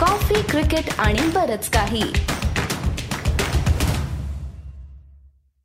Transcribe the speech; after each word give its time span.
Coffee 0.00 0.42
cricket 0.42 0.88
आणि 1.00 1.26
बरच 1.34 1.68
काही. 1.70 2.02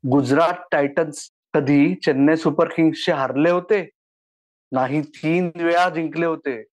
गुजरात 0.04 0.54
टायटन्स 0.72 1.30
कधी 1.54 1.96
चेन्नई 1.96 2.36
सुपर 2.36 2.68
किंग्सचे 2.68 3.12
हारले 3.12 3.50
होते? 3.50 3.90
नाही 4.72 5.02
तीन 5.02 5.52
वेळा 5.56 5.90
जिंकले 5.90 6.26
होते. 6.26 6.64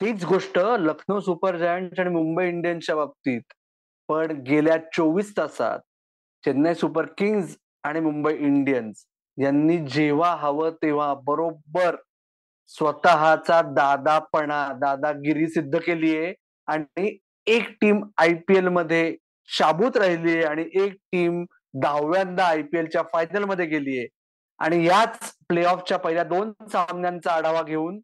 तीच 0.00 0.24
गोष्ट 0.24 0.58
लखनौ 0.58 1.20
सुपर 1.20 1.56
जायंट्स 1.56 2.00
आणि 2.00 2.10
मुंबई 2.10 2.48
इंडियन्सच्या 2.48 2.96
बाबतीत. 2.96 3.42
पण 4.08 4.32
गेल्या 4.40 4.76
चोवीस 4.96 5.36
तासात 5.36 5.78
चेन्नई 6.44 6.74
सुपर 6.74 7.06
किंग्ज 7.18 7.54
आणि 7.84 8.00
मुंबई 8.00 8.34
इंडियन्स 8.34 9.04
यांनी 9.38 9.78
जेव्हा 9.78 10.34
हवं 10.34 10.70
तेव्हा 10.82 11.14
बरोबर 11.14 11.96
स्वतःचा 12.68 13.62
दादापणा 13.62 14.66
दादागिरी 14.72 15.48
सिद्ध 15.48 15.78
केली 15.78 16.16
आहे 16.16 16.34
आणि 16.68 17.16
एक 17.46 17.68
टीम 17.80 18.02
आय 18.16 18.34
पी 18.48 18.56
एलमध्ये 18.56 19.16
शाबूत 19.48 19.96
राहिली 19.96 20.32
आहे 20.32 20.42
आणि 20.42 20.64
एक 20.74 20.92
टीम 21.12 21.44
दहाव्यांदा 21.74 22.44
आय 22.44 22.62
पी 22.62 22.78
एलच्या 22.78 23.02
फायनलमध्ये 23.02 23.66
गेलीये 23.66 24.06
आणि 24.60 24.86
याच 24.86 25.32
प्ले 25.48 25.64
ऑफच्या 25.64 25.98
पहिल्या 25.98 26.24
दोन 26.24 26.52
सामन्यांचा 26.72 27.32
आढावा 27.32 27.62
घेऊन 27.62 27.98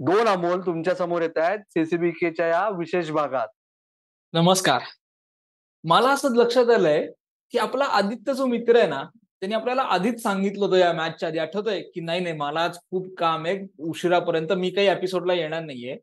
दोन 0.00 0.28
अमोल 0.28 0.60
तुमच्यासमोर 0.60 1.22
येत 1.22 1.38
आहेत 1.38 1.58
सीसीबीकेच्या 1.58 2.46
या 2.46 2.68
विशेष 2.68 3.10
भागात. 3.10 3.48
नमस्कार. 4.32 4.82
मला 5.84 6.10
असं 6.10 6.34
लक्षात 6.36 6.70
आलंय 6.70 7.06
की 7.52 7.58
आपला 7.58 7.84
आदित्य 7.84 8.34
जो 8.34 8.46
मित्र 8.46 8.76
आहे 8.76 8.86
ना 8.86 9.02
त्यांनी 9.40 9.54
आपल्याला 9.54 9.82
आधीच 9.82 10.22
सांगितलं 10.22 10.64
होतं 10.64 10.76
या 10.76 10.92
मॅचच्या 10.92 11.28
आधी. 11.28 11.38
आठवतंय 11.38 11.80
की 11.94 12.00
नाही 12.00 12.20
नाही 12.20 12.34
मला 12.36 12.60
आज 12.60 12.76
खूप 12.90 13.06
काम 13.18 13.46
आहे. 13.46 13.58
उशिरापर्यंत 13.78 14.52
मी 14.52 14.70
काही 14.70 14.88
एपिसोडला 14.88 15.34
येणार 15.34 15.62
नाहीये. 15.62 15.96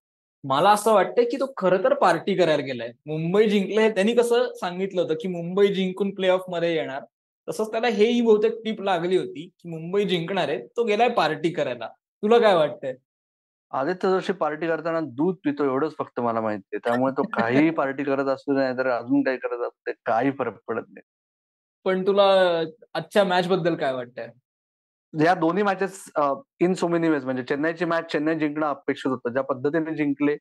मला 0.44 0.70
असं 0.72 0.94
वाटतंय 0.94 1.26
की 1.26 1.38
तो 1.38 1.54
खरं 1.58 1.84
तर 1.84 1.94
पार्टी 1.94 2.36
करायला 2.36 2.64
गेलाय. 2.64 2.92
मुंबई 3.06 3.50
जिंकले 3.50 3.90
त्यांनी 3.90 4.14
कसं 4.14 4.54
सांगितलं 4.54 5.02
होतं 5.02 5.14
की 5.14 5.28
मुंबई 5.28 5.68
जिंकून 5.68 6.14
प्ले 6.16 6.30
ऑफमध्ये 6.30 6.74
येणार. 6.76 7.02
तसंच 7.50 7.72
त्याला 7.72 7.88
हेही 7.88 8.22
बहुतेक 8.22 8.54
टीप 8.66 8.82
लागली 8.82 9.18
होती 9.18 9.46
की 9.60 9.70
मुंबई 9.70 10.04
जिंकणार 10.06 10.50
आहे. 10.50 10.60
तो 10.68 10.84
गेलाय 10.84 11.10
पार्टी 11.10 11.50
करायला. 11.50 11.88
तुला 12.24 12.40
काय 12.40 12.56
वाटतंय? 12.56 12.94
आदित्य 13.72 14.10
जोशी 14.10 14.34
पार्टी 14.34 14.68
करताना 14.68 15.00
दूध 15.00 15.36
पितो 15.44 15.64
एवढंच 15.64 15.94
फक्त 16.00 16.20
मला 16.20 16.42
माहितीये 16.42 16.80
त्यामुळे 16.80 17.14
तो 17.18 17.24
काही 17.24 17.70
पार्टी 17.78 18.04
करत 18.04 18.26
असू 18.26 18.54
नाही 18.54 18.78
तर 18.78 18.88
अजून 18.88 19.24
काही 19.24 19.38
करत 19.38 19.68
असू 19.68 19.92
काही 20.06 20.32
फरक 20.32 20.60
पडत 20.68 20.84
नाही. 20.88 21.02
पण 21.86 22.08
तुला 22.08 22.24
आजच्या 22.94 23.24
मॅच 23.24 23.48
बद्दल 23.48 23.76
काय 23.76 23.94
वाटतंय? 23.94 24.28
या 25.14 25.34
दोन्ही 25.36 25.64
matches 25.64 26.04
in 26.62 26.74
so 26.74 26.88
many 26.88 27.10
ways 27.10 27.26
म्हणजे 27.26 27.44
चेन्नईची 27.50 27.86
मॅच 27.86 28.12
चेन्नई 28.12 28.36
जिंकणं 28.40 28.66
अपेक्षित 28.68 29.12
होतं. 29.12 29.32
ज्या 29.34 29.44
पद्धतीने 29.44 29.96
जिंकले 29.96 30.36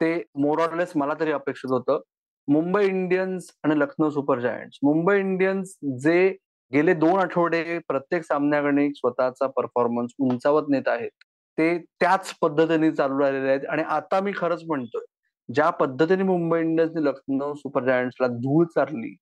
ते 0.00 0.14
मोरॉरलेस 0.42 0.92
मला 0.96 1.14
तरी 1.20 1.32
अपेक्षित 1.32 1.70
होतं. 1.70 2.00
मुंबई 2.48 2.84
इंडियन्स 2.86 3.50
आणि 3.64 3.78
Lucknow 3.78 4.10
Super 4.10 4.40
Giants 4.40 4.78
Mumbai 4.84 5.18
Indians 5.18 5.76
जे 6.02 6.28
गेले 6.72 6.94
दोन 6.94 7.18
आठवडे 7.20 7.78
प्रत्येक 7.88 8.24
सामन्याकडे 8.24 8.88
स्वतःचा 8.96 9.46
परफॉर्मन्स 9.56 10.12
उंचावत 10.28 10.68
नेत 10.70 10.88
आहेत 10.88 11.10
ते 11.58 11.76
त्याच 12.00 12.32
पद्धतीने 12.42 12.90
चालू 12.92 13.18
राहिलेले 13.20 13.48
आहेत. 13.48 13.66
आणि 13.70 13.82
आता 13.88 14.20
मी 14.20 14.32
खरंच 14.36 14.62
म्हणतोय 14.68 15.04
ज्या 15.48 15.68
पद्धतीने 15.80 16.22
मुंबई 16.22 16.60
इंडियन्सने 16.60 17.04
लखनौ 17.04 17.52
सुपर 17.54 17.84
जायंट्सला 17.84 18.26
धूळ 18.28 18.64
चारली 18.74 19.14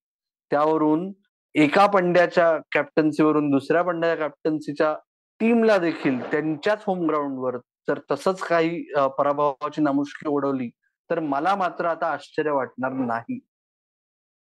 त्यावरून 0.51 1.11
एका 1.55 1.87
पंड्याच्या 1.87 2.57
कॅप्टन्सीवरून 2.73 3.51
दुसऱ्या 3.51 3.83
पंड्याच्या 3.83 4.27
कॅप्टन्सीच्या 4.27 4.95
टीमला 5.41 5.77
देखील 5.79 6.19
त्यांच्याच 6.31 6.83
होम 6.87 7.07
ग्राउंडवर 7.09 7.57
जर 7.89 7.99
तसंच 8.11 8.41
काही 8.41 8.83
पराभवाची 9.19 9.83
नामुष्की 9.83 10.29
ओढवली 10.29 10.69
तर 11.11 11.21
मला 11.21 11.55
मात्र 11.57 11.85
आता 11.87 12.07
आश्चर्य 12.07 12.51
वाटणार 12.51 12.93
नाही. 12.93 13.39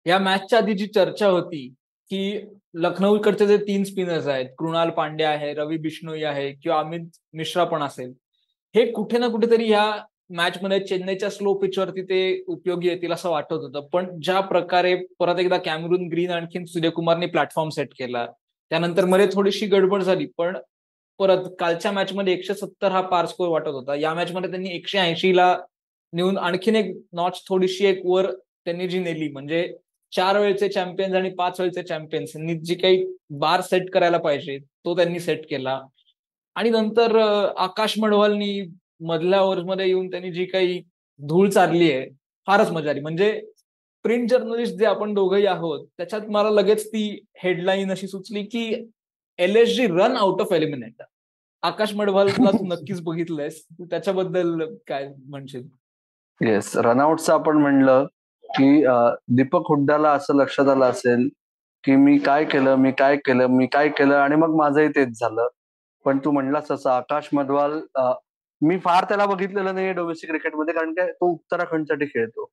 या 0.06 0.18
मॅचच्या 0.18 0.58
आधी 0.58 0.74
जी 0.74 0.86
चर्चा 0.86 1.26
होती 1.28 1.66
की 2.10 2.40
लखनौकडचे 2.74 3.46
जे 3.46 3.56
तीन 3.58 3.84
स्पिनर्स 3.84 4.26
आहेत 4.26 4.46
कृणाल 4.58 4.90
पांडे 4.90 5.24
आहे 5.24 5.52
रवी 5.54 5.76
बिष्णोई 5.78 6.22
आहे 6.22 6.50
किंवा 6.52 6.78
अमित 6.80 7.18
मिश्रा 7.34 7.64
पण 7.64 7.82
असेल 7.82 8.12
हे 8.74 8.90
कुठे 8.92 9.18
ना 9.18 9.28
कुठेतरी 9.28 9.66
ह्या 9.68 9.84
मॅच 10.30 10.58
मध्ये 10.62 10.78
चेन्नईच्या 10.80 11.28
स्लो 11.30 11.52
पिचवरती 11.58 12.02
ते 12.02 12.18
उपयोगी 12.48 12.88
येतील 12.88 13.12
असं 13.12 13.30
वाटत 13.30 13.52
होतं. 13.52 13.86
पण 13.92 14.08
ज्या 14.22 14.40
प्रकारे 14.40 14.94
परत 15.18 15.38
एकदा 15.40 15.58
कॅमेरून 15.64 16.06
ग्रीन 16.08 16.30
आणखीन 16.30 16.64
सूर्यकुमारने 16.64 17.26
प्लॅटफॉर्म 17.26 17.68
सेट 17.70 17.94
केला 17.98 18.26
त्यानंतरमध्ये 18.70 19.26
थोडीशी 19.32 19.66
गडबड 19.66 20.02
झाली 20.02 20.26
पण 20.38 20.56
परत 21.20 21.48
कालच्या 21.60 21.92
मॅच 21.92 22.12
मध्ये 22.12 22.32
एकशे 22.32 22.54
सत्तर 22.54 22.92
हा 22.92 23.00
पार 23.00 23.26
स्कोर 23.26 23.48
वाटत 23.48 23.68
होता. 23.68 23.94
या 23.94 24.14
मॅच 24.14 24.32
मध्ये 24.32 24.50
त्यांनी 24.50 24.70
एकशे 24.74 24.98
ऐंशी 24.98 25.36
ला 25.36 25.56
नेऊन 26.12 26.38
आणखीन 26.38 26.76
एक 26.76 26.94
नॉच 27.12 27.42
थोडीशी 27.48 27.86
एक 27.86 28.00
वर 28.04 28.30
त्यांनी 28.64 28.88
जी 28.88 28.98
नेली 28.98 29.28
म्हणजे 29.32 29.66
चार 30.12 30.38
वेळचे 30.40 30.68
चॅम्पियन्स 30.68 31.14
आणि 31.16 31.30
पाच 31.30 31.60
वेळचे 31.60 31.82
चॅम्पियन्स 31.82 32.36
यांनी 32.36 32.54
जी 32.58 32.74
काही 32.74 33.04
बार 33.38 33.60
सेट 33.60 33.90
करायला 33.90 34.18
पाहिजे 34.18 34.58
तो 34.58 34.96
त्यांनी 34.96 35.20
सेट 35.20 35.44
केला. 35.50 35.80
आणि 36.56 36.70
नंतर 36.70 37.16
आकाश 37.56 37.98
मडवालनी 37.98 38.60
मधल्या 39.00 39.40
ओव्हर्समध्ये 39.40 39.86
येऊन 39.86 40.10
त्यांनी 40.10 40.32
जी 40.32 40.44
काही 40.44 40.80
धूळ 41.20 41.48
चालली 41.50 41.90
आहे 41.92 42.08
फारच 42.46 42.70
मजा 42.72 42.90
आली. 42.90 43.00
म्हणजे 43.00 43.40
प्रिंट 44.04 44.28
जर्नलिस्ट 44.30 44.74
जे 44.78 44.84
आपण 44.86 45.14
दोघंही 45.14 45.46
आहोत 45.46 45.86
त्याच्यात 45.96 46.28
मला 46.30 46.50
लगेच 46.50 46.86
ती 46.88 47.08
हेडलाईन 47.42 47.90
अशी 47.90 48.08
सुचली 48.08 48.42
की 48.44 48.64
L 49.38 49.56
S 49.56 49.74
G 49.76 49.86
run 49.86 50.16
out 50.16 50.40
of 50.40 50.52
eliminate 50.52 51.02
Akash 51.62 51.94
मडवालला 51.94 52.50
तू 52.50 52.64
नक्कीच 52.66 53.00
बघितलंयस. 53.02 53.60
तू 53.78 53.84
त्याच्याबद्दल 53.90 54.64
काय 54.88 55.08
म्हणशील? 55.28 55.66
येस 56.40 56.76
रनआउटचं 56.76 57.32
आपण 57.32 57.56
म्हणलं 57.58 58.06
की 58.44 58.80
दीपक 59.36 59.68
हुड्डाला 59.68 60.10
असं 60.12 60.36
लक्षात 60.36 60.68
आलं 60.68 60.84
असेल 60.84 61.28
की 61.84 61.96
मी 61.96 62.16
काय 62.18 62.44
केलं 62.44 62.76
मी 62.76 62.90
काय 62.98 63.16
केलं 63.26 63.46
मी 63.56 63.66
काय 63.72 63.88
केलं 63.88 64.14
आणि 64.16 64.36
मग 64.36 64.54
माझंही 64.56 64.88
तेच 64.88 65.18
झालं. 65.20 65.48
पण 66.04 66.18
तू 66.24 66.30
म्हणलास 66.30 66.70
तसं 66.70 66.90
आकाश 66.90 67.28
मधवाल 67.32 67.78
मी 68.62 68.78
फार 68.84 69.04
त्याला 69.08 69.26
बघितलेलं 69.26 69.74
नाही 69.74 69.92
डोमेस्टिक 69.92 70.30
क्रिकेटमध्ये 70.30 70.74
कारण 70.74 70.92
काय 70.94 71.10
तो 71.12 71.26
उत्तराखंडसाठी 71.32 72.06
खेळतो. 72.06 72.50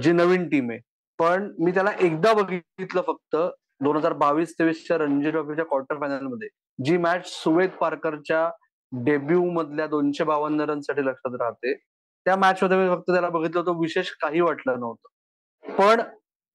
जी 0.00 0.12
नवीन 0.12 0.48
टीम 0.48 0.70
आहे. 0.70 0.80
पण 1.18 1.50
मी 1.58 1.72
त्याला 1.74 1.90
एकदा 2.00 2.32
बघितलं 2.34 3.02
फक्त 3.06 3.36
दोन 3.84 3.96
हजार 3.96 4.12
बावीस 4.12 4.54
तेवीसच्या 4.58 4.96
रणजी 4.98 5.30
ट्रॉफीच्या 5.30 5.64
क्वार्टर 5.64 5.98
फायनलमध्ये 6.00 6.48
जी 6.78 6.96
मॅच 6.96 7.26
सुवेद 7.26 7.70
पारकरच्या 7.80 8.48
डेब्यू 8.92 9.44
मधल्या 9.50 9.86
दोनशे 9.86 10.24
बावन्न 10.24 10.60
रनसाठी 10.60 11.04
लक्षात 11.06 11.34
राहते. 11.40 11.74
त्या 12.26 12.36
मॅच 12.36 12.62
मध्ये 12.62 12.76
मी 12.78 12.88
फक्त 12.88 13.10
त्याला 13.10 13.28
बघितलं 13.28 13.60
होतं 13.60 13.78
विशेष 13.80 14.10
काही 14.20 14.40
वाटलं 14.40 14.80
नव्हतं. 14.80 15.74
पण 15.78 16.00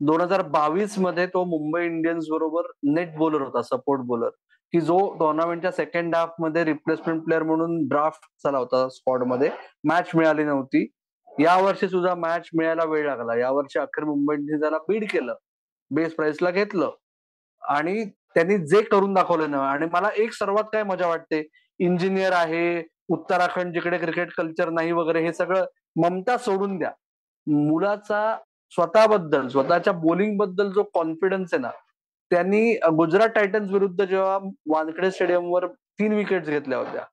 दोन 0.02 0.22
हजार 0.22 0.42
बावीसमध्ये 0.52 1.26
तो 1.34 1.44
मुंबई 1.46 1.86
इंडियन्स 1.86 2.28
बरोबर 2.32 2.72
नेट 2.96 3.16
बॉलर 3.18 3.42
होता 3.42 3.62
सपोर्ट 3.62 4.02
बॉलर 4.08 4.30
की 4.74 4.82
जो 4.82 4.98
टुर्नामेंटच्या 5.20 5.72
सेकंड 5.72 6.16
हाफमध्ये 6.16 6.64
रिप्लेसमेंट 6.64 7.24
प्लेअर 7.24 7.44
म्हणून 7.44 7.88
ड्राफ्ट 7.88 8.22
झाला 8.44 8.58
होता 8.58 8.88
स्पॉटमध्ये 8.90 9.50
मॅच 9.84 10.12
मिळाली 10.16 10.44
नव्हती. 10.44 10.86
या 11.40 11.58
वर्षी 11.62 11.88
सुद्धा 11.90 12.14
मॅच 12.16 12.50
मिळायला 12.58 12.84
वेळ 12.86 13.06
लागला. 13.06 13.36
या 13.36 13.52
वर्षी 13.52 13.80
अखेर 13.80 14.04
मुंबई 14.04 14.36
त्याला 14.36 14.78
बीड 14.88 15.06
केलं. 15.12 15.34
बेस 15.92 16.16
प्राइसला 16.16 16.52
घेतलं. 16.52 16.92
आणि 17.62 18.04
त्यांनी 18.06 18.58
जे 18.58 18.82
करून 18.82 19.14
दाखवलं 19.14 19.52
ना 19.52 19.60
आणि 19.70 19.88
मला 19.94 20.10
एक 20.18 20.34
सर्वात 20.34 20.64
काय 20.64 20.84
मजा 20.84 21.08
वाटते 21.08 21.48
इंजिनियर 21.80 22.32
आहे 22.34 22.84
उत्तराखंड 23.10 23.74
जिकडे 23.74 23.98
क्रिकेट 23.98 24.32
कल्चर 24.38 24.70
नाही 24.70 24.92
वगैरे 24.92 25.22
हे 25.22 25.34
सगळं 25.34 25.66
ममता 26.04 26.38
सोडून 26.38 26.78
द्या. 26.78 26.92
मुलाचा 27.48 28.38
स्वतःबद्दल 28.74 29.48
स्वतःच्या 29.48 29.94
बोलिंगबद्दल 29.94 30.72
जो 30.72 30.84
कॉन्फिडन्स 30.84 31.54
आहे 31.54 31.62
ना 31.62 31.70
त्यांनी 32.32 32.74
गुजरात 32.98 33.30
टायटन्स 33.30 33.72
विरुद्ध 33.72 34.04
जेव्हा 34.04 34.38
वानखेडे 34.70 35.12
स्टेडियमवर 35.12 35.68
तीन 36.00 36.14
विकेट्स 36.14 36.50
घेतल्या 36.50 36.78
होत्या 36.78 37.04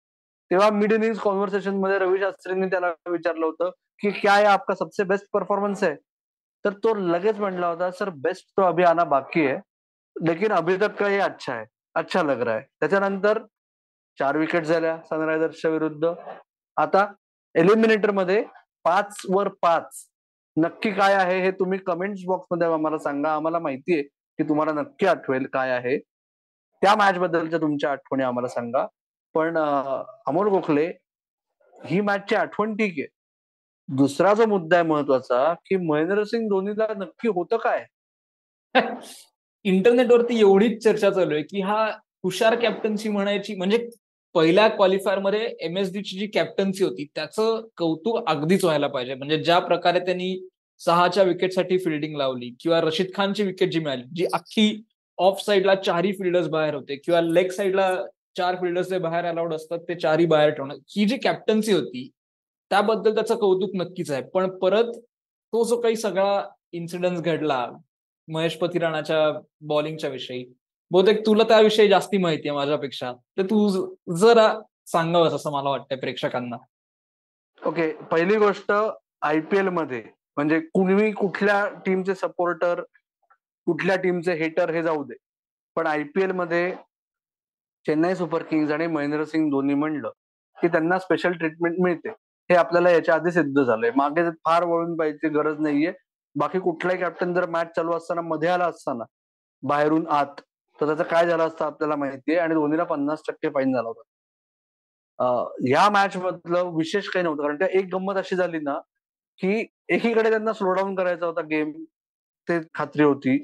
तेव्हा 0.51 0.71
मिड 0.71 0.93
इनिंग 0.93 1.15
कॉन्व्हर्सेशनमध्ये 1.15 1.99
रवी 1.99 2.19
शास्त्रींनी 2.19 2.67
त्याला 2.67 2.93
विचारलं 3.11 3.47
होतं 3.47 3.71
की 4.01 4.11
क्या 4.11 4.33
आहे 4.33 4.45
आपका 4.45 4.75
सबसे 4.75 5.05
बेस्ट 5.05 5.27
परफॉर्मन्स 5.33 5.83
आहे 5.85 5.95
तर 6.65 6.73
तो 6.85 6.95
लगेच 6.95 7.39
म्हणला 7.39 7.67
होता 7.67 7.91
सर 7.91 8.11
बेस्ट 8.23 8.47
तो 8.57 8.63
अभी 8.63 8.85
आना 8.85 9.05
बाकी 9.05 9.47
है 9.47 9.57
लेकिन 10.17 10.53
अभी 10.53 10.77
तक 10.77 10.95
का 11.01 11.09
ये 11.09 11.19
अच्छा 11.21 11.55
है 11.55 11.65
अच्छा 11.95 12.23
लग 12.23 12.41
रहा 12.43 12.55
है. 12.55 12.61
त्याच्यानंतर 12.81 13.39
चार 14.19 14.37
विकेट 14.37 14.65
झाल्या 14.65 14.97
सनरायझर्सच्या 15.11 15.71
विरुद्ध. 15.71 16.13
आता 16.77 17.07
एलिमिनेटरमध्ये 17.55 18.43
पाच 18.85 19.21
वर 19.31 19.49
पाच. 19.63 20.05
नक्की 20.57 20.91
काय 20.91 21.15
आहे 21.15 21.41
हे 21.43 21.51
तुम्ही 21.51 21.79
कमेंट्स 21.79 22.23
बॉक्समध्ये 22.27 22.69
आम्हाला 22.73 22.99
सांगा 22.99 23.35
आम्हाला 23.35 23.59
माहिती 23.59 23.95
आहे. 23.95 24.03
की 24.39 24.45
तुम्हाला 24.45 24.73
नक्की 24.73 25.07
आठवेल 25.07 25.47
काय 25.53 25.71
आहे. 25.71 25.99
त्या 26.83 26.95
मॅच 26.95 27.19
बद्दलच्या 27.19 27.59
तुमच्या 27.61 27.91
आठवणी 27.91 28.23
आम्हाला 28.23 28.49
सांगा. 28.49 28.87
पण 29.35 29.59
अमोल 30.27 30.49
गोखले 30.49 30.87
ही 31.85 32.01
मॅचची 32.01 32.35
आठवण 32.35 32.75
ठीक 32.75 32.95
आहे. 32.99 33.07
दुसरा 33.89 34.35
जो 34.35 34.47
मुद्दा 34.47 34.77
आहे 34.77 34.87
महत्त्वाचा 34.87 35.55
की 35.67 35.77
महेंद्रसिंग 35.77 36.49
धोनीला 36.49 36.87
नक्की 36.97 37.29
होतं 37.29 37.57
काय? 37.57 37.85
इंटरनेटवरती 39.65 40.41
एवढीच 40.41 40.83
चर्चा 40.85 41.11
चालू 41.11 41.35
आहे 41.35 41.43
की 41.43 41.61
हा 41.61 41.85
हुशार 42.25 42.55
कॅप्टन्सी 42.55 43.09
म्हणायची 43.09 43.55
म्हणजे 43.55 43.89
पहिल्या 44.35 44.69
क्वालिफायरमध्ये 44.69 45.83
डीची 45.93 46.19
जी 46.19 46.27
कॅप्टन्सी 46.27 46.85
होती 46.85 47.07
त्याचं 47.15 47.67
कौतुक 47.77 48.29
अगदीच 48.29 48.65
व्हायला 48.65 48.87
पाहिजे. 48.87 49.15
म्हणजे 49.15 49.43
ज्या 49.43 49.59
प्रकारे 49.59 49.99
त्यांनी 49.99 50.49
सहाच्या 50.79 51.23
विकेटसाठी 51.23 51.79
फिल्डिंग 51.79 52.17
लावली 52.17 52.51
किंवा 52.61 52.81
रशीद 52.81 53.07
खानची 53.15 53.43
विकेट 53.43 53.73
जी 53.73 53.79
मिळाली 53.79 54.03
जी 54.17 54.27
अख्खी 54.33 54.83
ऑफ 55.19 55.41
साईडला 55.47 55.75
चारही 55.75 56.13
फिल्डर्स 56.13 56.49
बाहेर 56.49 56.75
होते 56.75 56.97
किंवा 56.97 57.21
लेग 57.21 57.51
साईडला 57.51 57.91
चार 58.37 58.57
फिल्डर्स 58.57 58.89
जे 58.89 58.99
बाहेर 58.99 59.25
अलाउड 59.25 59.55
असतात 59.55 59.79
ते 59.89 59.95
चारही 59.95 60.27
बाहेर 60.27 60.51
ठेवणं. 60.51 60.75
ही 60.89 61.05
जी 61.05 61.17
कॅप्टन्सी 61.17 61.73
होती 61.73 62.09
त्याबद्दल 62.71 63.15
त्याचं 63.15 63.37
कौतुक 63.37 63.71
नक्कीच 63.75 64.11
आहे. 64.11 64.23
पण 64.23 64.59
परत 64.59 64.93
तो 65.53 65.65
जो 65.65 65.81
काही 65.81 65.97
सगळा 65.97 66.43
इन्सिडन्स 66.73 67.21
घडला 67.21 67.67
महेश 68.29 68.57
पती 68.57 68.79
राणाच्या 68.79 69.19
बॉलिंगच्या 69.61 70.11
विषयी 70.11 70.45
बहुतेक 70.91 71.27
तुला 71.27 71.43
त्याविषयी 71.43 71.89
जास्ती 71.89 72.19
माहिती 72.19 72.49
आहे 72.49 72.57
माझ्यापेक्षा. 72.57 73.13
तर 73.39 73.43
तू 73.43 73.69
जरा 74.17 74.53
सांगावंस 74.87 75.33
असं 75.33 75.53
मला 75.53 75.71
वाटतंय 75.71 75.99
प्रेक्षकांना. 75.99 76.57
ओके 77.63 77.93
पहिली 78.11 78.37
गोष्ट 78.37 78.73
आयपीएलमध्ये 79.23 80.03
म्हणजे 80.39 80.59
कुणी 80.75 81.11
कुठल्या 81.13 81.65
टीमचे 81.87 82.15
सपोर्टर 82.15 82.81
कुठल्या 83.67 83.97
टीमचे 84.03 84.33
हेटर 84.35 84.71
हे 84.71 84.83
जाऊ 84.83 85.03
दे. 85.05 85.15
पण 85.77 85.87
आयपीएलमध्ये 85.87 86.71
चेन्नई 87.87 88.15
सुपर 88.15 88.43
किंग्ज 88.43 88.73
आणि 88.73 88.87
महेंद्रसिंग 88.87 89.51
धोनी 89.51 89.75
म्हणलं 89.75 90.11
की 90.59 90.69
त्यांना 90.69 90.99
स्पेशल 90.99 91.33
ट्रीटमेंट 91.33 91.77
मिळते. 91.83 92.09
हे 92.51 92.55
आपल्याला 92.55 92.91
याच्या 92.91 93.15
आधी 93.15 93.31
सिद्ध 93.33 93.63
झालंय. 93.63 93.91
मागे 93.97 94.29
फार 94.45 94.65
वळून 94.65 94.97
पाहिजे 94.97 95.29
गरज 95.29 95.61
नाहीये. 95.61 95.93
बाकी 96.37 96.59
कुठलाही 96.61 96.99
कॅप्टन 96.99 97.35
जर 97.35 97.49
मॅच 97.51 97.75
चालू 97.77 97.93
असताना 97.93 98.21
मध्ये 98.21 98.49
आला 98.49 98.67
असताना 98.67 99.05
बाहेरून 99.63 100.07
आत 100.09 100.41
तर 100.79 100.87
त्याचं 100.87 101.03
काय 101.11 101.27
झालं 101.27 101.47
असतं 101.47 101.65
आपल्याला 101.65 101.97
माहितीये 101.97 102.39
आणि 102.39 102.55
धोनीला 102.55 102.85
पन्नास 102.85 103.23
टक्के 103.29 103.49
फाईन 103.49 103.73
झाला 103.75 103.89
होता. 103.89 104.03
या 105.69 105.89
मॅच 105.91 106.17
मधलं 106.17 106.71
विशेष 106.77 107.09
काही 107.09 107.23
नव्हतं. 107.25 107.43
कारण 107.43 107.59
त्या 107.59 107.69
एक 107.79 107.89
गंमत 107.95 108.17
अशी 108.17 108.37
झाली 108.37 108.59
ना 108.61 108.79
की 109.41 109.65
एकीकडे 109.89 110.31
त्यांना 110.31 110.53
स्लो 110.53 110.73
डाऊन 110.75 110.95
करायचा 110.95 111.27
होता 111.27 111.43
गेम 111.51 111.71
ते 112.49 112.59
खात्री 112.75 113.03
होती. 113.03 113.37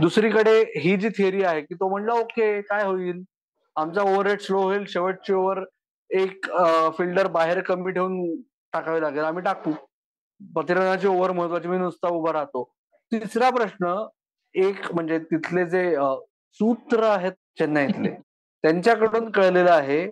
दुसरीकडे 0.00 0.58
ही 0.76 0.96
जी 0.96 1.08
थिअरी 1.18 1.42
आहे 1.44 1.60
की 1.60 1.74
तो 1.74 1.88
म्हणला 1.88 2.12
ओके 2.20 2.60
काय 2.62 2.84
होईल? 2.84 3.22
आमचा 3.76 4.02
ओव्हर 4.02 4.26
रेट 4.26 4.40
स्लो 4.40 4.62
होईल 4.62 4.84
शेवटची 4.88 5.32
ओव्हर 5.32 5.62
एक 6.10 6.46
फिल्डर 6.98 7.26
बाहेर 7.28 7.60
कमी 7.62 7.92
ठेवून 7.92 8.40
टाकावे 8.72 9.00
लागेल 9.02 9.24
आम्ही 9.24 9.42
टाकू. 9.44 9.72
प्रतिरणाची 10.40 11.06
ओव्हर 11.08 11.32
महत्वाची 11.32 11.68
मी 11.68 11.78
नुसता 11.78 12.08
उभा 12.14 12.32
राहतो. 12.32 12.62
तिसरा 13.12 13.50
प्रश्न 13.50 13.94
एक 14.54 14.92
म्हणजे 14.94 15.18
तिथले 15.30 15.64
जे 15.70 15.94
सूत्र 16.60 17.02
आहेत 17.04 17.32
चेन्नईतले 17.58 18.10
त्यांच्याकडून 18.64 19.30
कळलेलं 19.30 19.70
आहे 19.70 20.06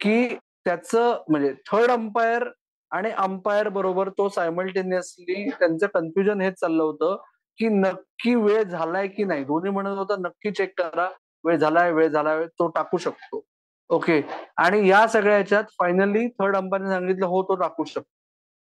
की 0.00 0.26
त्याचं 0.64 1.22
म्हणजे 1.28 1.52
थर्ड 1.70 1.90
अंपायर 1.90 2.48
आणि 2.94 3.10
अंपायर 3.18 3.68
बरोबर 3.68 4.08
तो 4.18 4.28
सायमल्टेनियसली 4.28 5.48
त्यांचं 5.50 5.86
कन्फ्युजन 5.94 6.40
हेच 6.40 6.54
चाललं 6.60 6.82
होतं 6.82 7.16
की 7.58 7.68
नक्की 7.68 8.34
वेळ 8.34 8.62
झालाय 8.62 9.06
की 9.08 9.24
नाही? 9.24 9.44
दोन्ही 9.44 9.70
म्हणत 9.70 9.96
होता 9.98 10.16
नक्की 10.18 10.50
चेक 10.50 10.72
करा 10.80 11.08
वेळ 11.44 11.56
झालाय 11.56 11.92
वेळ 11.92 12.08
झालाय 12.08 12.44
तो 12.48 12.68
टाकू 12.68 12.98
शकतो. 12.98 13.44
ओके 13.90 14.20
आणि 14.56 14.88
या 14.88 15.06
सगळ्या 15.08 15.34
ह्याच्यात 15.34 15.64
फायनली 15.80 16.26
थर्ड 16.40 16.56
अंपायरने 16.56 16.90
सांगितलं 16.90 17.26
हो 17.26 17.42
तो 17.42 17.54
टाकू 17.56 17.84
शकतो. 17.84 18.08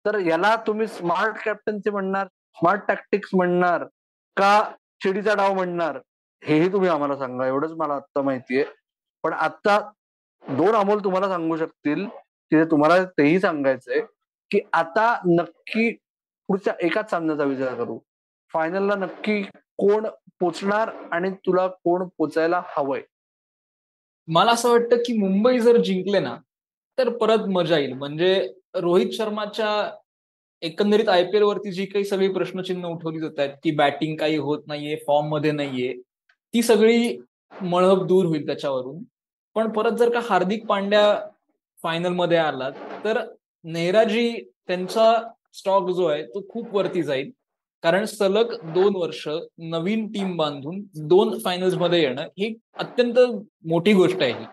तर 0.05 0.17
याला 0.19 0.55
तुम्ही 0.67 0.87
स्मार्ट 0.87 1.43
कॅप्टन्सी 1.45 1.89
म्हणणार 1.89 2.27
स्मार्ट 2.57 2.81
टॅक्टिक्स 2.87 3.29
म्हणणार 3.33 3.83
का 4.37 4.61
चिडीचा 5.03 5.33
डाव 5.35 5.53
म्हणणार 5.53 5.99
हेही 6.43 6.71
तुम्ही 6.71 6.89
आम्हाला 6.89 7.15
सांगा. 7.17 7.47
एवढंच 7.47 7.71
मला 7.77 7.93
आत्ता 7.95 8.21
माहितीये 8.21 8.65
पण 9.23 9.33
आता 9.33 9.79
दोन 10.43 10.75
अमोल 10.75 11.03
तुम्हाला 11.03 11.27
सांगू 11.29 11.57
शकतील 11.57 12.05
की 12.05 12.63
तुम्हाला 12.71 13.03
तेही 13.17 13.39
सांगायचंय 13.39 14.01
की 14.53 14.59
आता 14.73 15.13
नक्की 15.27 15.89
पुढच्या 16.49 16.73
एकाच 16.81 17.09
सामन्याचा 17.09 17.43
विचार 17.43 17.75
करू. 17.75 17.97
फायनलला 18.53 18.95
नक्की 18.95 19.41
कोण 19.77 20.07
पोचणार 20.39 20.89
आणि 21.11 21.31
तुला 21.45 21.67
कोण 21.67 22.07
पोचायला 22.17 22.61
हवंय? 22.77 23.01
मला 24.27 24.51
असं 24.51 24.71
वाटतं 24.71 24.97
की 25.05 25.17
मुंबई 25.17 25.59
जर 25.59 25.77
जिंकले 25.77 26.19
ना 26.19 26.35
तर 26.97 27.09
परत 27.09 27.47
मजा 27.47 27.77
येईल. 27.77 27.93
म्हणजे 27.93 28.53
रोहित 28.75 29.11
शर्माच्या 29.13 29.91
एकंदरीत 30.61 31.09
आयपीएल 31.09 31.43
वरती 31.43 31.71
जी 31.71 31.85
काही 31.85 32.05
सगळी 32.05 32.27
प्रश्नचिन्ह 32.33 32.87
उठवली 32.87 33.19
जात 33.19 33.39
आहेत 33.39 33.57
की 33.63 33.71
बॅटिंग 33.71 34.15
काही 34.17 34.37
होत 34.37 34.63
नाहीये 34.67 34.95
फॉर्ममध्ये 35.07 35.51
नाहीये 35.51 35.93
ती 36.53 36.61
सगळी 36.61 37.17
मळहब 37.61 38.07
दूर 38.07 38.25
होईल 38.25 38.45
त्याच्यावरून. 38.45 39.03
पण 39.55 39.71
परत 39.71 39.91
जर 39.91 40.13
का 40.13 40.19
हार्दिक 40.23 40.65
पांड्या 40.65 41.29
फायनलमध्ये 41.83 42.37
आला 42.37 42.69
तर 43.03 43.19
नेहराजी 43.65 44.31
त्यांचा 44.67 45.13
स्टॉक 45.53 45.89
जो 45.89 46.05
आहे 46.05 46.23
तो 46.25 46.41
खूप 46.49 46.75
वरती 46.75 47.03
जाईल. 47.03 47.31
कारण 47.83 48.05
सलग 48.05 48.53
दोन 48.73 48.95
वर्ष 48.95 49.27
नवीन 49.71 50.05
टीम 50.11 50.35
बांधून 50.37 50.79
दोन 51.07 51.37
फायनल्समध्ये 51.39 52.01
येणं 52.01 52.27
ही 52.39 52.53
अत्यंत 52.79 53.19
मोठी 53.67 53.93
गोष्ट 53.93 54.21
आहे 54.21 54.45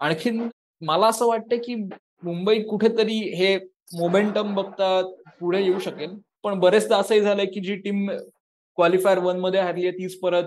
आणखीन 0.00 0.48
मला 0.82 1.06
असं 1.06 1.26
वाटतं 1.26 1.56
की 1.64 1.74
मुंबई 1.74 2.62
कुठेतरी 2.62 3.18
हे 3.36 3.56
मोमेंटम 3.98 4.54
बघता 4.54 5.00
पुढे 5.40 5.62
येऊ 5.62 5.78
शकेल. 5.78 6.14
पण 6.42 6.58
बरेचदा 6.60 6.98
असंही 6.98 7.20
झालंय 7.20 7.46
की 7.46 7.60
जी 7.60 7.74
टीम 7.76 8.10
क्वालिफायर 8.10 9.18
वनमध्ये 9.18 9.60
हरली 9.60 9.86
आहे 9.86 9.98
तीच 9.98 10.18
परत 10.20 10.44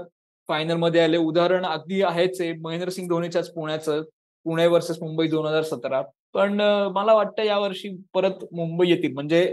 फायनलमध्ये 0.50 1.02
आले. 1.02 1.18
उदाहरण 1.18 1.66
अगदी 1.66 2.02
आहेच 2.02 2.42
आहे 2.42 2.54
महेंद्रसिंग 2.54 3.08
धोनीच्याच 3.10 3.54
पुण्याचं. 3.54 4.02
पुणे 4.46 4.66
वर्सेस 4.68 4.98
मुंबई 5.02 5.28
दोन 5.30 5.46
हजार 5.46 5.64
सतरा. 5.64 6.02
पण 6.34 6.60
मला 6.96 7.14
वाटतं 7.14 7.44
यावर्षी 7.44 7.90
परत 8.14 8.44
मुंबई 8.54 8.88
येतील. 8.90 9.14
म्हणजे 9.14 9.44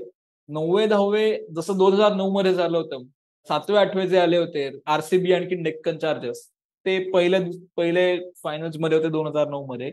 नववे 0.49 0.87
दहावे 0.87 1.27
जसं 1.57 1.79
दोन 1.79 1.93
हजार 1.93 2.15
नऊ 2.15 2.31
मध्ये 2.33 2.55
झालं 2.55 2.77
होतं 2.79 3.03
सातवे 3.49 3.77
आठवे 3.79 4.07
जे 4.09 4.19
आले 4.19 4.37
होते 4.37 4.69
आरसीबी 4.87 5.33
आणखी 5.33 5.55
डेक्कन 5.63 5.99
चार्जर्स 5.99 6.47
ते 6.87 6.99
पहिले 7.13 7.39
पहिले 7.77 8.05
फायनल्समध्ये 8.45 8.99
होते 8.99 9.09
दोन 9.11 9.27
हजार 9.27 9.49
नऊ 9.49 9.65
मध्ये. 9.67 9.91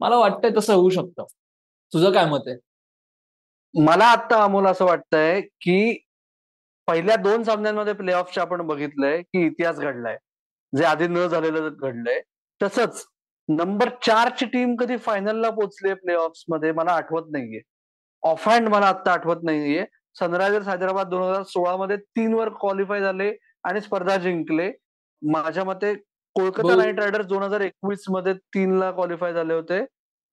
मला 0.00 0.16
वाटतंय 0.18 0.50
तसं 0.56 0.74
होऊ 0.74 0.90
शकतं. 0.90 1.24
तुझं 1.92 2.12
काय 2.12 2.24
मत 2.30 2.48
आहे? 2.48 2.56
मला 3.74 4.04
आता 4.06 4.42
अमोल 4.44 4.66
असं 4.66 4.84
वाटतंय 4.84 5.40
की 5.60 5.78
पहिल्या 6.88 7.16
दोन 7.16 7.42
सामन्यांमध्ये 7.42 7.92
प्ले 7.94 8.12
ऑफच्या 8.12 8.42
आपण 8.42 8.66
बघितलंय 8.66 9.20
की 9.22 9.44
इतिहास 9.46 9.78
घडलाय. 9.80 10.16
जे 10.72 10.84
आधी 10.84 11.06
न 11.08 11.26
झालेलं 11.26 11.68
घडलंय 11.72 12.20
तसंच 12.60 13.04
नंबर 13.48 13.88
चारची 14.06 14.46
टीम 14.46 14.74
कधी 14.76 14.96
फायनलला 14.96 15.50
पोहोचली 15.50 15.92
प्ले 15.94 16.14
ऑफमध्ये 16.14 16.72
मला 16.72 16.92
आठवत 16.92 17.30
नाहीये. 17.32 17.60
ऑफ 18.22 18.48
हँड 18.48 18.68
मला 18.68 18.86
आता 18.86 19.12
आठवत 19.12 19.42
नाहीये. 19.42 19.84
सनरायझर्स 20.18 20.68
हैदराबाद 20.68 21.08
दोन 21.08 21.22
हजार 21.22 21.42
सोळा 21.42 21.76
मध्ये 21.76 21.96
तीन 21.96 22.34
वर 22.34 22.48
क्वालिफाय 22.60 23.00
झाले 23.00 23.32
आणि 23.64 23.80
स्पर्धा 23.80 24.16
जिंकले. 24.16 24.70
माझ्या 25.22 25.64
मते 25.64 25.94
कोलकाता 26.36 26.74
नाईट 26.76 26.98
रायडर्स 27.00 27.26
दोन 27.26 27.42
हजार 27.42 27.60
एकवीसमध्ये 27.60 28.32
तीन 28.54 28.76
ला 28.78 28.90
क्वालिफाय 28.90 29.32
झाले 29.32 29.54
होते 29.54 29.84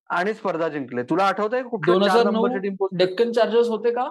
आणि 0.10 0.34
स्पर्धा 0.34 0.68
जिंकले. 0.70 1.04
तुला 1.04 1.26
आठवत 1.26 1.54
आहे 1.54 2.60
टीम 2.60 2.86
डेक्कन 2.98 3.32
चार्जर्स 3.32 3.68
होते 3.68 3.92
का? 3.92 4.10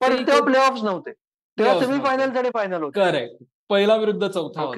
पण 0.00 0.16
तेव्हा 0.16 0.44
प्ले 0.44 0.58
ऑफ 0.58 0.82
नव्हते. 0.82 1.12
तेव्हा 1.58 1.78
सेमीफायनल 1.80 2.36
आणि 2.38 2.50
फायनल 2.54 2.82
होते. 2.82 3.26
पहिला 3.70 3.96
विरुद्ध 3.96 4.28
चौथा 4.28 4.70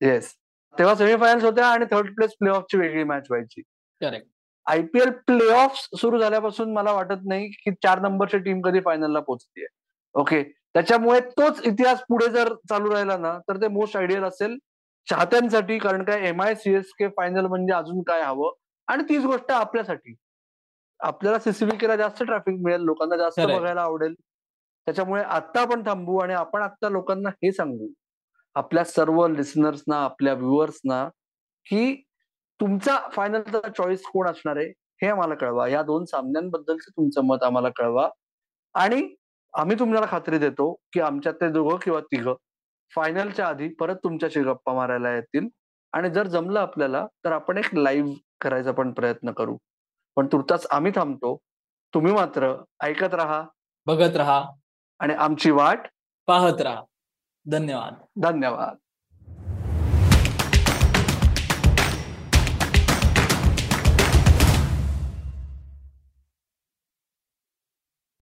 येस 0.00 0.34
तेव्हा 0.78 0.94
सेमीफायनल्स 0.94 1.44
होत्या 1.44 1.66
आणि 1.66 1.84
थर्ड 1.90 2.14
प्लेस 2.14 2.34
प्ले 2.40 2.50
ऑफची 2.50 2.76
वेगळी 2.78 3.04
मॅच 3.04 3.26
व्हायची. 3.30 3.62
आयपीएल 4.66 5.10
प्ले 5.26 5.48
ऑफ 5.52 5.76
सुरू 6.00 6.18
झाल्यापासून 6.18 6.72
मला 6.72 6.92
वाटत 6.92 7.26
नाही 7.26 7.48
की 7.48 7.70
चार 7.82 8.00
नंबरची 8.00 8.38
टीम 8.38 8.60
कधी 8.60 8.80
फायनलला 8.80 9.20
पोहोचतीये. 9.20 9.66
ओके 10.14 10.42
त्याच्यामुळे 10.74 11.20
तोच 11.30 11.60
इतिहास 11.66 12.02
पुढे 12.08 12.28
जर 12.28 12.52
चालू 12.68 12.92
राहिला 12.92 13.16
ना 13.16 13.38
तर 13.48 13.56
ते 13.56 13.68
मोस्ट 13.68 13.96
आयडियल 13.96 14.24
असेल 14.24 14.56
चाहत्यांसाठी 15.08 15.78
कारण 15.78 16.04
काय 16.04 16.26
M 16.28 16.42
I 16.42 16.54
C 16.54 16.74
S 16.74 16.90
K 16.98 17.08
final 17.08 17.46
म्हणजे 17.46 17.72
अजून 17.72 18.02
काय 18.02 18.22
हवं? 18.22 18.50
आणि 18.88 19.02
तीच 19.08 19.24
गोष्ट 19.24 19.50
आपल्यासाठी. 19.52 20.14
आपल्याला 21.00 21.38
सीसीबीकेला 21.38 21.96
जास्त 21.96 22.22
ट्रॅफिक 22.22 22.54
मिळेल 22.62 22.80
लोकांना 22.80 23.16
जास्त 23.16 23.40
बघायला 23.40 23.82
आवडेल. 23.82 24.14
त्याच्यामुळे 24.86 25.22
आता 25.22 25.60
आपण 25.60 25.82
थांबू 25.86 26.18
आणि 26.18 26.34
आपण 26.34 26.62
आता 26.62 26.88
लोकांना 26.88 27.28
हे 27.42 27.52
सांगू. 27.52 27.88
आपल्या 28.58 28.84
सर्व 28.84 29.26
लिसनर्सना 29.26 29.96
आपल्या 30.04 30.34
व्ह्युअर्सना 30.34 31.08
की 31.66 32.04
तुमचा 32.60 33.08
फायनलचा 33.12 33.68
चॉईस 33.68 34.02
कोण 34.02 34.28
असणार 34.28 34.56
आहे 34.56 34.66
हे 35.02 35.08
आम्हाला 35.08 35.34
कळवा. 35.34 35.68
या 35.68 35.82
दोन 35.82 36.04
सामन्यांबद्दलचं 36.04 36.90
तुमचं 36.90 37.20
मत 37.24 37.42
आम्हाला 37.42 37.68
कळवा. 37.68 38.10
आणि 38.74 39.14
आम्ही 39.54 39.78
तुम्हाला 39.78 40.06
खात्री 40.10 40.38
देतो 40.38 40.72
की 40.92 41.00
आमच्यात 41.00 41.34
ते 41.34 41.50
दोघं 41.50 41.76
किंवा 41.76 42.00
तिघं 42.00 42.34
फायनलच्या 42.94 43.48
आधी 43.48 43.68
परत 43.68 43.96
तुमच्याशी 43.96 44.40
गप्पा 44.40 44.72
मारायला 44.72 45.14
येतील. 45.14 45.48
आणि 45.92 46.10
जर 46.10 46.26
जमलं 46.26 46.60
आपल्याला 46.60 47.06
तर 47.24 47.32
आपण 47.32 47.58
एक 47.58 47.74
लाईव्ह 47.74 48.12
करायचा 48.40 48.72
पण 48.72 48.92
प्रयत्न 48.92 49.32
करू. 49.32 49.56
पण 50.16 50.26
तुर्तास 50.26 50.66
आम्ही 50.70 50.92
थांबतो. 50.94 51.38
तुम्ही 51.94 52.12
मात्र 52.12 52.62
ऐकत 52.80 53.14
राहा. 53.14 53.44
बघत 53.86 54.16
राहा. 54.16 54.44
आणि 54.98 55.14
आमची 55.14 55.50
वाट 55.50 55.80
पाहत 56.26 56.60
राहा. 56.60 56.82
धन्यवाद. 57.50 58.06
धन्यवाद. 58.18 58.78